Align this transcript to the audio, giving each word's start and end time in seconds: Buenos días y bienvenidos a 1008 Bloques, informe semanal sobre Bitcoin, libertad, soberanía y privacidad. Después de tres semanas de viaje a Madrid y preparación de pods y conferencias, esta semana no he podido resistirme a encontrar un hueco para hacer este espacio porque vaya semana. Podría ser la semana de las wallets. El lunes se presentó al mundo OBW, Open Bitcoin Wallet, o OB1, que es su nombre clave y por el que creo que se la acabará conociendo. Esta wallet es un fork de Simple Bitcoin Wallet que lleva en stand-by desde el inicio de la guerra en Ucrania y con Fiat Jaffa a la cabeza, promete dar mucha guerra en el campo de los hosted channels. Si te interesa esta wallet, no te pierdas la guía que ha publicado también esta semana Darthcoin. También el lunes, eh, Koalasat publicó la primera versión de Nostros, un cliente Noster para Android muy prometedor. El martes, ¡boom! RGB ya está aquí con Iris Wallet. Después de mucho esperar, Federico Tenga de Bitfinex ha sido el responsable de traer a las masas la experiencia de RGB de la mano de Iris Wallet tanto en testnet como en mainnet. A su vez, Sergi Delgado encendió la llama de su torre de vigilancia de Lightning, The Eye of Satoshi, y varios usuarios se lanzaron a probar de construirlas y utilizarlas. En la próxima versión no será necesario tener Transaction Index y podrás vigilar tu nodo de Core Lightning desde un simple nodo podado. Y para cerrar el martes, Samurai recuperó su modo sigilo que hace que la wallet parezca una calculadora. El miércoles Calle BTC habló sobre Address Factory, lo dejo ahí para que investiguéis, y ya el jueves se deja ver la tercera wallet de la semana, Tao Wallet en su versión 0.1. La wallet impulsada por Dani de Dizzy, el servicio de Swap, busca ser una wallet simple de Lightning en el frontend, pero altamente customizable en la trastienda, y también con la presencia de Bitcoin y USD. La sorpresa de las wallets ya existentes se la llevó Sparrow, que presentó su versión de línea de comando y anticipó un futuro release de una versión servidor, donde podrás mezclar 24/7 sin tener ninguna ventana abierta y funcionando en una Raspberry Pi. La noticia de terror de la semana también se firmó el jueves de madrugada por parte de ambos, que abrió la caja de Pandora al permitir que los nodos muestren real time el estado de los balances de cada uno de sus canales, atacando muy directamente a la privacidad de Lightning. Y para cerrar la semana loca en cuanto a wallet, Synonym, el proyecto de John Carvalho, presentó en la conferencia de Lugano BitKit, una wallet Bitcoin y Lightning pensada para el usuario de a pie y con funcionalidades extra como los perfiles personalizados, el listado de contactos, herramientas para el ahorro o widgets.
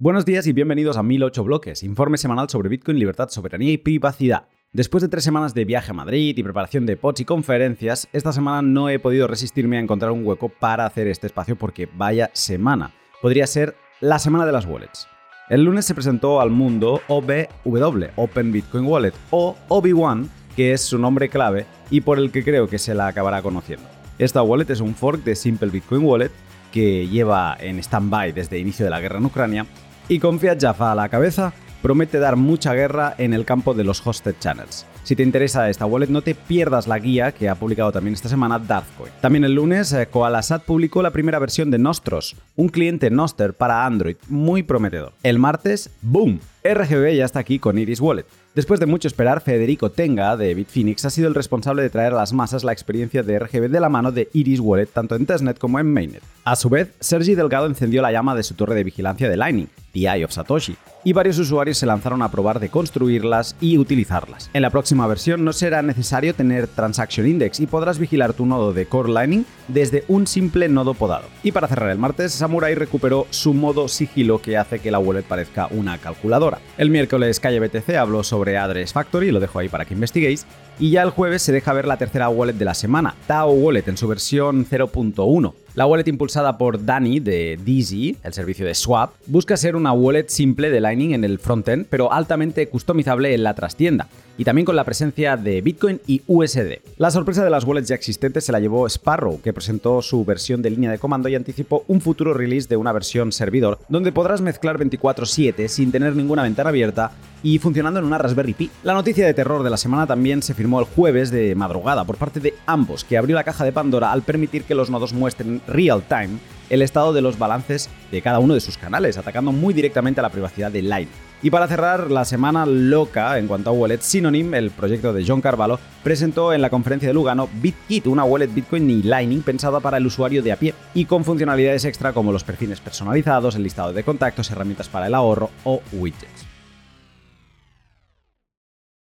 Buenos 0.00 0.24
días 0.24 0.46
y 0.46 0.52
bienvenidos 0.52 0.96
a 0.96 1.02
1008 1.02 1.42
Bloques, 1.42 1.82
informe 1.82 2.18
semanal 2.18 2.48
sobre 2.48 2.68
Bitcoin, 2.68 3.00
libertad, 3.00 3.30
soberanía 3.30 3.72
y 3.72 3.78
privacidad. 3.78 4.46
Después 4.72 5.02
de 5.02 5.08
tres 5.08 5.24
semanas 5.24 5.54
de 5.54 5.64
viaje 5.64 5.90
a 5.90 5.94
Madrid 5.94 6.38
y 6.38 6.42
preparación 6.44 6.86
de 6.86 6.96
pods 6.96 7.22
y 7.22 7.24
conferencias, 7.24 8.08
esta 8.12 8.32
semana 8.32 8.62
no 8.62 8.88
he 8.88 9.00
podido 9.00 9.26
resistirme 9.26 9.76
a 9.76 9.80
encontrar 9.80 10.12
un 10.12 10.24
hueco 10.24 10.50
para 10.50 10.86
hacer 10.86 11.08
este 11.08 11.26
espacio 11.26 11.56
porque 11.56 11.88
vaya 11.92 12.30
semana. 12.32 12.94
Podría 13.20 13.48
ser 13.48 13.74
la 13.98 14.20
semana 14.20 14.46
de 14.46 14.52
las 14.52 14.66
wallets. 14.66 15.08
El 15.48 15.64
lunes 15.64 15.84
se 15.84 15.94
presentó 15.94 16.40
al 16.40 16.50
mundo 16.50 17.00
OBW, 17.08 18.04
Open 18.14 18.52
Bitcoin 18.52 18.86
Wallet, 18.86 19.14
o 19.30 19.56
OB1, 19.66 20.28
que 20.54 20.74
es 20.74 20.80
su 20.80 20.96
nombre 20.96 21.28
clave 21.28 21.66
y 21.90 22.02
por 22.02 22.20
el 22.20 22.30
que 22.30 22.44
creo 22.44 22.68
que 22.68 22.78
se 22.78 22.94
la 22.94 23.08
acabará 23.08 23.42
conociendo. 23.42 23.88
Esta 24.20 24.42
wallet 24.42 24.70
es 24.70 24.80
un 24.80 24.94
fork 24.94 25.24
de 25.24 25.34
Simple 25.34 25.70
Bitcoin 25.70 26.04
Wallet 26.04 26.30
que 26.70 27.08
lleva 27.08 27.56
en 27.58 27.80
stand-by 27.80 28.30
desde 28.30 28.56
el 28.56 28.62
inicio 28.62 28.84
de 28.84 28.90
la 28.90 29.00
guerra 29.00 29.18
en 29.18 29.24
Ucrania 29.24 29.66
y 30.08 30.18
con 30.18 30.40
Fiat 30.40 30.60
Jaffa 30.60 30.92
a 30.92 30.94
la 30.94 31.08
cabeza, 31.08 31.52
promete 31.82 32.18
dar 32.18 32.36
mucha 32.36 32.74
guerra 32.74 33.14
en 33.18 33.34
el 33.34 33.44
campo 33.44 33.74
de 33.74 33.84
los 33.84 34.04
hosted 34.06 34.36
channels. 34.40 34.86
Si 35.08 35.16
te 35.16 35.22
interesa 35.22 35.70
esta 35.70 35.86
wallet, 35.86 36.10
no 36.10 36.20
te 36.20 36.34
pierdas 36.34 36.86
la 36.86 36.98
guía 36.98 37.32
que 37.32 37.48
ha 37.48 37.54
publicado 37.54 37.90
también 37.90 38.12
esta 38.12 38.28
semana 38.28 38.58
Darthcoin. 38.58 39.10
También 39.22 39.44
el 39.44 39.54
lunes, 39.54 39.90
eh, 39.94 40.06
Koalasat 40.06 40.64
publicó 40.64 41.00
la 41.00 41.12
primera 41.12 41.38
versión 41.38 41.70
de 41.70 41.78
Nostros, 41.78 42.36
un 42.56 42.68
cliente 42.68 43.08
Noster 43.08 43.54
para 43.54 43.86
Android 43.86 44.16
muy 44.28 44.62
prometedor. 44.62 45.14
El 45.22 45.38
martes, 45.38 45.88
¡boom! 46.02 46.40
RGB 46.62 47.14
ya 47.16 47.24
está 47.24 47.38
aquí 47.38 47.58
con 47.58 47.78
Iris 47.78 48.00
Wallet. 48.00 48.26
Después 48.54 48.80
de 48.80 48.86
mucho 48.86 49.06
esperar, 49.06 49.40
Federico 49.40 49.90
Tenga 49.90 50.36
de 50.36 50.52
Bitfinex 50.52 51.04
ha 51.04 51.10
sido 51.10 51.28
el 51.28 51.34
responsable 51.34 51.82
de 51.82 51.90
traer 51.90 52.12
a 52.12 52.16
las 52.16 52.32
masas 52.32 52.64
la 52.64 52.72
experiencia 52.72 53.22
de 53.22 53.38
RGB 53.38 53.68
de 53.68 53.78
la 53.78 53.88
mano 53.88 54.10
de 54.10 54.28
Iris 54.32 54.58
Wallet 54.58 54.86
tanto 54.86 55.14
en 55.14 55.26
testnet 55.26 55.58
como 55.58 55.78
en 55.78 55.92
mainnet. 55.92 56.22
A 56.44 56.56
su 56.56 56.68
vez, 56.68 56.92
Sergi 56.98 57.36
Delgado 57.36 57.66
encendió 57.66 58.02
la 58.02 58.10
llama 58.10 58.34
de 58.34 58.42
su 58.42 58.54
torre 58.54 58.74
de 58.74 58.82
vigilancia 58.82 59.28
de 59.28 59.36
Lightning, 59.36 59.68
The 59.92 60.00
Eye 60.00 60.24
of 60.24 60.32
Satoshi, 60.32 60.76
y 61.04 61.12
varios 61.12 61.38
usuarios 61.38 61.78
se 61.78 61.86
lanzaron 61.86 62.20
a 62.22 62.30
probar 62.30 62.58
de 62.58 62.68
construirlas 62.68 63.54
y 63.60 63.78
utilizarlas. 63.78 64.50
En 64.52 64.62
la 64.62 64.70
próxima 64.70 64.97
versión 65.06 65.44
no 65.44 65.52
será 65.52 65.82
necesario 65.82 66.34
tener 66.34 66.66
Transaction 66.66 67.26
Index 67.26 67.60
y 67.60 67.66
podrás 67.66 67.98
vigilar 67.98 68.32
tu 68.32 68.46
nodo 68.46 68.72
de 68.72 68.86
Core 68.86 69.12
Lightning 69.12 69.44
desde 69.68 70.04
un 70.08 70.26
simple 70.26 70.68
nodo 70.68 70.94
podado. 70.94 71.26
Y 71.42 71.52
para 71.52 71.68
cerrar 71.68 71.90
el 71.90 71.98
martes, 71.98 72.32
Samurai 72.32 72.74
recuperó 72.74 73.26
su 73.30 73.54
modo 73.54 73.88
sigilo 73.88 74.40
que 74.42 74.56
hace 74.56 74.78
que 74.78 74.90
la 74.90 74.98
wallet 74.98 75.22
parezca 75.22 75.68
una 75.70 75.98
calculadora. 75.98 76.58
El 76.76 76.90
miércoles 76.90 77.40
Calle 77.40 77.60
BTC 77.60 77.90
habló 77.96 78.22
sobre 78.22 78.58
Address 78.58 78.92
Factory, 78.92 79.30
lo 79.30 79.40
dejo 79.40 79.58
ahí 79.58 79.68
para 79.68 79.84
que 79.84 79.94
investiguéis, 79.94 80.46
y 80.78 80.90
ya 80.90 81.02
el 81.02 81.10
jueves 81.10 81.42
se 81.42 81.52
deja 81.52 81.72
ver 81.72 81.86
la 81.86 81.96
tercera 81.96 82.28
wallet 82.28 82.54
de 82.54 82.64
la 82.64 82.74
semana, 82.74 83.14
Tao 83.26 83.50
Wallet 83.50 83.88
en 83.88 83.96
su 83.96 84.08
versión 84.08 84.66
0.1. 84.66 85.54
La 85.78 85.86
wallet 85.86 86.08
impulsada 86.08 86.58
por 86.58 86.84
Dani 86.84 87.20
de 87.20 87.56
Dizzy, 87.64 88.16
el 88.24 88.32
servicio 88.32 88.66
de 88.66 88.74
Swap, 88.74 89.12
busca 89.26 89.56
ser 89.56 89.76
una 89.76 89.92
wallet 89.92 90.26
simple 90.26 90.70
de 90.70 90.80
Lightning 90.80 91.12
en 91.12 91.22
el 91.22 91.38
frontend, 91.38 91.86
pero 91.88 92.12
altamente 92.12 92.66
customizable 92.66 93.32
en 93.32 93.44
la 93.44 93.54
trastienda, 93.54 94.08
y 94.36 94.42
también 94.42 94.64
con 94.64 94.74
la 94.74 94.82
presencia 94.82 95.36
de 95.36 95.60
Bitcoin 95.60 96.00
y 96.04 96.22
USD. 96.26 96.80
La 96.96 97.12
sorpresa 97.12 97.44
de 97.44 97.50
las 97.50 97.62
wallets 97.62 97.86
ya 97.86 97.94
existentes 97.94 98.42
se 98.42 98.50
la 98.50 98.58
llevó 98.58 98.88
Sparrow, 98.88 99.40
que 99.40 99.52
presentó 99.52 100.02
su 100.02 100.24
versión 100.24 100.62
de 100.62 100.70
línea 100.70 100.90
de 100.90 100.98
comando 100.98 101.28
y 101.28 101.36
anticipó 101.36 101.84
un 101.86 102.00
futuro 102.00 102.34
release 102.34 102.66
de 102.66 102.76
una 102.76 102.90
versión 102.90 103.30
servidor, 103.30 103.78
donde 103.88 104.10
podrás 104.10 104.40
mezclar 104.40 104.78
24/7 104.78 105.68
sin 105.68 105.92
tener 105.92 106.16
ninguna 106.16 106.42
ventana 106.42 106.70
abierta 106.70 107.12
y 107.42 107.58
funcionando 107.58 108.00
en 108.00 108.06
una 108.06 108.18
Raspberry 108.18 108.54
Pi. 108.54 108.70
La 108.82 108.94
noticia 108.94 109.26
de 109.26 109.34
terror 109.34 109.62
de 109.62 109.70
la 109.70 109.76
semana 109.76 110.06
también 110.06 110.42
se 110.42 110.54
firmó 110.54 110.80
el 110.80 110.86
jueves 110.86 111.30
de 111.30 111.54
madrugada 111.54 112.04
por 112.04 112.16
parte 112.16 112.40
de 112.40 112.54
ambos, 112.66 113.04
que 113.04 113.18
abrió 113.18 113.36
la 113.36 113.44
caja 113.44 113.64
de 113.64 113.72
Pandora 113.72 114.12
al 114.12 114.22
permitir 114.22 114.64
que 114.64 114.74
los 114.74 114.90
nodos 114.90 115.12
muestren 115.12 115.60
real 115.66 116.02
time 116.08 116.38
el 116.70 116.82
estado 116.82 117.12
de 117.12 117.22
los 117.22 117.38
balances 117.38 117.88
de 118.10 118.22
cada 118.22 118.38
uno 118.38 118.54
de 118.54 118.60
sus 118.60 118.76
canales, 118.76 119.16
atacando 119.16 119.52
muy 119.52 119.74
directamente 119.74 120.20
a 120.20 120.22
la 120.22 120.30
privacidad 120.30 120.70
de 120.70 120.82
Lightning. 120.82 121.28
Y 121.40 121.50
para 121.50 121.68
cerrar 121.68 122.10
la 122.10 122.24
semana 122.24 122.66
loca 122.66 123.38
en 123.38 123.46
cuanto 123.46 123.70
a 123.70 123.72
wallet, 123.72 124.00
Synonym, 124.00 124.54
el 124.54 124.70
proyecto 124.70 125.12
de 125.12 125.24
John 125.24 125.40
Carvalho, 125.40 125.78
presentó 126.02 126.52
en 126.52 126.60
la 126.60 126.68
conferencia 126.68 127.08
de 127.08 127.14
Lugano 127.14 127.48
BitKit, 127.62 128.08
una 128.08 128.24
wallet 128.24 128.52
Bitcoin 128.52 128.90
y 128.90 129.02
Lightning 129.02 129.42
pensada 129.42 129.78
para 129.78 129.98
el 129.98 130.06
usuario 130.06 130.42
de 130.42 130.52
a 130.52 130.56
pie 130.56 130.74
y 130.94 131.04
con 131.04 131.24
funcionalidades 131.24 131.84
extra 131.84 132.12
como 132.12 132.32
los 132.32 132.42
perfiles 132.42 132.80
personalizados, 132.80 133.54
el 133.54 133.62
listado 133.62 133.92
de 133.92 134.02
contactos, 134.02 134.50
herramientas 134.50 134.88
para 134.88 135.06
el 135.06 135.14
ahorro 135.14 135.50
o 135.64 135.80
widgets. 135.92 136.57